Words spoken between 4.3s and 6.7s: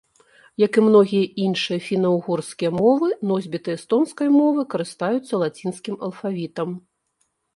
мовы карыстаюцца лацінскім алфавітам.